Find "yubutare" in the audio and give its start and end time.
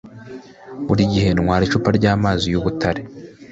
2.53-3.01